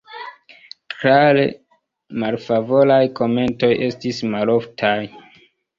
Klare 0.95 1.43
malfavoraj 2.25 3.01
komentoj 3.21 3.71
estis 3.91 4.27
maloftaj. 4.35 5.01